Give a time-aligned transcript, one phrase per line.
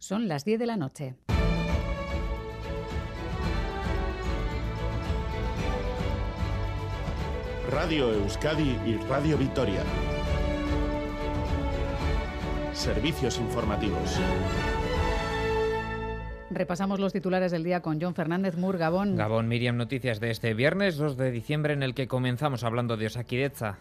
[0.00, 1.14] Son las 10 de la noche.
[7.70, 9.82] Radio Euskadi y Radio Vitoria.
[12.72, 14.18] Servicios informativos.
[16.50, 19.16] Repasamos los titulares del día con John Fernández Mur, Gabón.
[19.16, 23.06] Gabón, Miriam, noticias de este viernes 2 de diciembre en el que comenzamos hablando de
[23.06, 23.78] Osakidecha.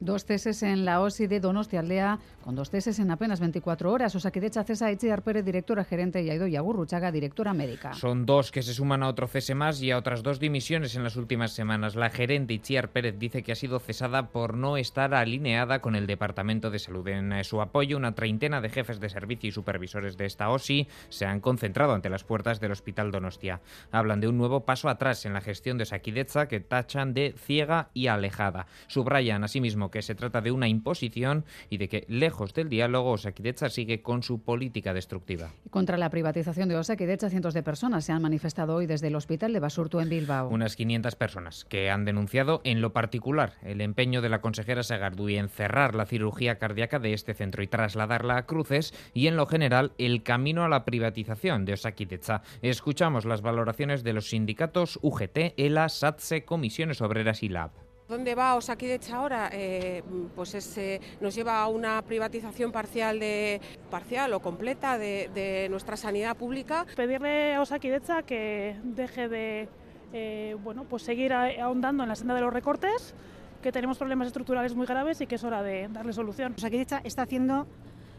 [0.00, 4.14] Dos ceses en la OSI de Donostialdea, con dos ceses en apenas 24 horas.
[4.14, 7.94] Osakidecha cesa Itziar Pérez, directora gerente, y a Idoia Gurruchaga, directora médica.
[7.94, 11.02] Son dos que se suman a otro cese más y a otras dos dimisiones en
[11.02, 11.96] las últimas semanas.
[11.96, 16.06] La gerente Itziar Pérez dice que ha sido cesada por no estar alineada con el
[16.06, 17.08] Departamento de Salud.
[17.08, 20.86] En eh, su apoyo, una treintena de jefes de servicio y supervisores de esta OSI
[21.08, 23.62] se han concentrado ante las puertas del Hospital Donostia.
[23.90, 27.90] Hablan de un nuevo paso atrás en la gestión de Osakidecha que tachan de ciega
[27.94, 28.66] y alejada.
[28.86, 33.68] Subrayan asimismo que se trata de una imposición y de que, lejos del diálogo, Osakidecha
[33.68, 35.50] sigue con su política destructiva.
[35.70, 39.52] Contra la privatización de Osakidecha, cientos de personas se han manifestado hoy desde el Hospital
[39.52, 40.48] de Basurto en Bilbao.
[40.48, 45.36] Unas 500 personas que han denunciado en lo particular el empeño de la consejera Sagardui
[45.36, 49.46] en cerrar la cirugía cardíaca de este centro y trasladarla a Cruces y en lo
[49.46, 52.42] general el camino a la privatización de Osakidecha.
[52.62, 57.87] Escuchamos las valoraciones de los sindicatos UGT, ELA, SATSE, Comisiones Obreras y LAB.
[58.08, 59.50] ¿Dónde va Osakidecha ahora?
[59.52, 60.02] Eh,
[60.34, 65.68] pues es, eh, nos lleva a una privatización parcial, de, parcial o completa de, de
[65.68, 66.86] nuestra sanidad pública.
[66.96, 69.68] Pedirle a Osakidecha que deje de
[70.14, 73.14] eh, bueno, pues seguir ahondando en la senda de los recortes,
[73.62, 76.54] que tenemos problemas estructurales muy graves y que es hora de darle solución.
[76.56, 77.66] Osakidecha está haciendo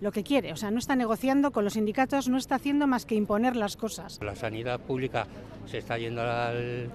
[0.00, 3.04] lo que quiere, o sea, no está negociando con los sindicatos, no está haciendo más
[3.04, 4.20] que imponer las cosas.
[4.22, 5.26] La sanidad pública
[5.66, 6.88] se está yendo al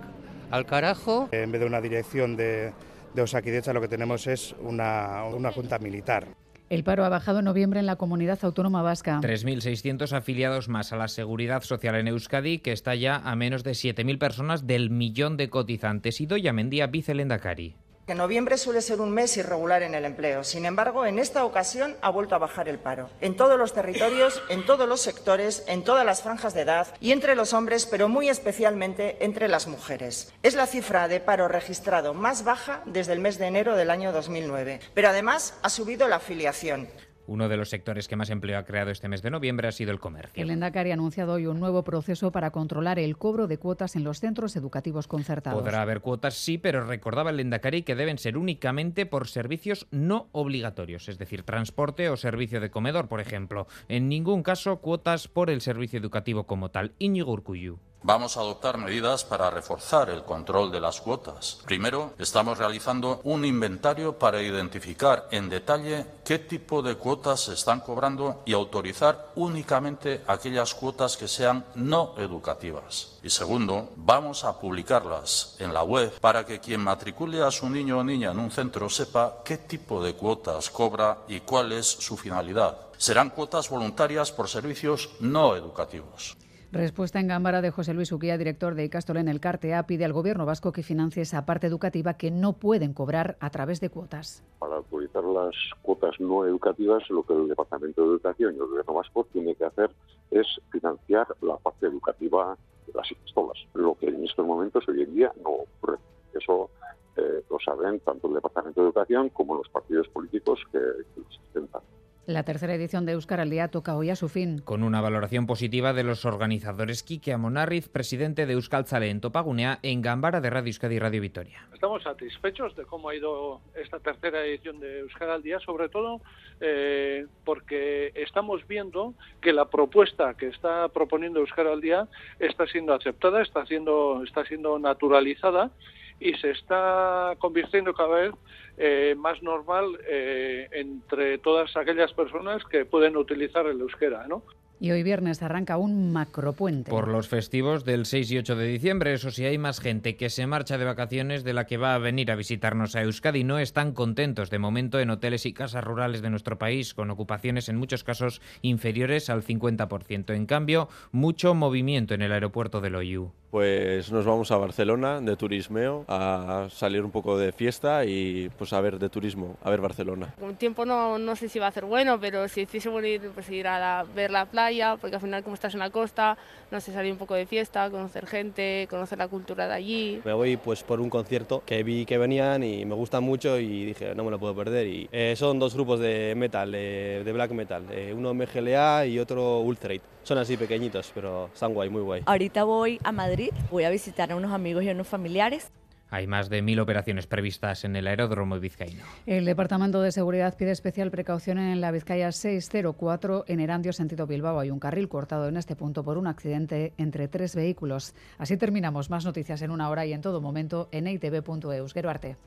[0.51, 1.29] al carajo.
[1.31, 2.73] En vez de una dirección de,
[3.13, 6.27] de Osakidecha lo que tenemos es una, una junta militar.
[6.69, 9.21] El paro ha bajado en noviembre en la comunidad autónoma vasca.
[9.21, 13.71] 3.600 afiliados más a la seguridad social en Euskadi, que está ya a menos de
[13.71, 16.19] 7.000 personas del millón de cotizantes.
[16.19, 17.75] Y Doya Mendía, vicelendacari.
[18.07, 20.45] Que noviembre suele ser un mes irregular en el empleo.
[20.45, 23.09] Sin embargo, en esta ocasión ha vuelto a bajar el paro.
[23.19, 27.11] En todos los territorios, en todos los sectores, en todas las franjas de edad y
[27.11, 30.31] entre los hombres, pero muy especialmente entre las mujeres.
[30.41, 34.13] Es la cifra de paro registrado más baja desde el mes de enero del año
[34.13, 34.79] 2009.
[34.93, 36.87] Pero además ha subido la afiliación.
[37.27, 39.91] Uno de los sectores que más empleo ha creado este mes de noviembre ha sido
[39.91, 40.41] el comercio.
[40.41, 44.03] El Endacari ha anunciado hoy un nuevo proceso para controlar el cobro de cuotas en
[44.03, 45.61] los centros educativos concertados.
[45.61, 50.29] Podrá haber cuotas, sí, pero recordaba el Endacari que deben ser únicamente por servicios no
[50.31, 53.67] obligatorios, es decir, transporte o servicio de comedor, por ejemplo.
[53.89, 56.93] En ningún caso cuotas por el servicio educativo como tal.
[56.97, 57.79] Íñigo Urcuyu.
[58.07, 61.59] Vamos a adoptar medidas para reforzar el control de las cuotas.
[61.65, 67.81] Primero, estamos realizando un inventario para identificar en detalle qué tipo de cuotas se están
[67.81, 73.19] cobrando y autorizar únicamente aquellas cuotas que sean no educativas.
[73.23, 77.99] Y segundo, vamos a publicarlas en la web para que quien matricule a su niño
[77.99, 82.15] o niña en un centro sepa qué tipo de cuotas cobra y cuál es su
[82.15, 82.77] finalidad.
[82.97, 86.37] Serán cuotas voluntarias por servicios no educativos.
[86.71, 90.11] Respuesta en Gámbara de José Luis Uquía, director de Icastol en el Cartea, pide al
[90.11, 94.43] Gobierno vasco que financie esa parte educativa que no pueden cobrar a través de cuotas.
[94.59, 98.93] Para autorizar las cuotas no educativas, lo que el Departamento de Educación y el Gobierno
[98.95, 99.91] vasco tiene que hacer
[100.29, 105.15] es financiar la parte educativa de las Icastolas, lo que en estos momentos hoy en
[105.15, 105.99] día no ocurre.
[106.33, 106.69] Eso
[107.15, 110.79] eh, lo saben tanto el Departamento de Educación como los partidos políticos que,
[111.15, 111.86] que lo.
[112.27, 114.59] La tercera edición de Euskara al Día toca hoy a su fin.
[114.59, 120.01] Con una valoración positiva de los organizadores Quique Amonarriz, presidente de Euskaltzale en Topagunea, en
[120.01, 121.65] Gambara de Radio Euskadi y Radio Vitoria.
[121.73, 126.19] Estamos satisfechos de cómo ha ido esta tercera edición de Euskara al Día, sobre todo
[126.59, 132.09] eh, porque estamos viendo que la propuesta que está proponiendo Euskara al Día
[132.39, 135.71] está siendo aceptada, está siendo, está siendo naturalizada
[136.19, 138.31] y se está convirtiendo cada vez
[138.77, 144.43] eh, más normal eh, entre todas aquellas personas que pueden utilizar el euskera, ¿no?
[144.79, 146.91] Y hoy viernes arranca un macropuente.
[146.91, 150.29] Por los festivos del 6 y 8 de diciembre, eso sí, hay más gente que
[150.29, 153.43] se marcha de vacaciones de la que va a venir a visitarnos a Euskadi.
[153.43, 157.69] No están contentos de momento en hoteles y casas rurales de nuestro país, con ocupaciones
[157.69, 160.35] en muchos casos inferiores al 50%.
[160.35, 163.31] En cambio, mucho movimiento en el aeropuerto de Loiu.
[163.57, 168.71] Pues nos vamos a Barcelona de turismeo, a salir un poco de fiesta y pues
[168.71, 170.31] a ver de turismo, a ver Barcelona.
[170.39, 173.49] Un tiempo no, no sé si va a ser bueno, pero si hiciésemos ir, pues
[173.49, 176.37] ir a la, ver la playa, porque al final como estás en la costa,
[176.69, 180.21] no sé, salir un poco de fiesta, conocer gente, conocer la cultura de allí.
[180.23, 183.85] Me voy pues por un concierto que vi que venían y me gusta mucho y
[183.85, 184.85] dije no me lo puedo perder.
[184.85, 189.17] Y eh, son dos grupos de metal, de, de black metal, eh, uno MGLA y
[189.17, 190.01] otro Ultrate.
[190.21, 192.21] son así pequeñitos, pero están guay, muy guay.
[192.27, 193.11] Ahorita voy a
[193.51, 195.71] Madrid, voy a visitar a unos amigos y a unos familiares.
[196.09, 199.03] Hay más de mil operaciones previstas en el aeródromo vizcaíno.
[199.25, 204.59] El Departamento de Seguridad pide especial precaución en la Vizcaya 604 en Erandio, sentido Bilbao.
[204.59, 208.15] Hay un carril cortado en este punto por un accidente entre tres vehículos.
[208.37, 209.09] Así terminamos.
[209.09, 211.93] Más noticias en una hora y en todo momento en itv.eus.
[211.97, 212.37] Arte.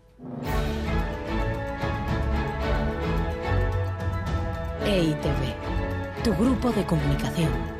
[4.86, 7.79] EITV, tu grupo de comunicación.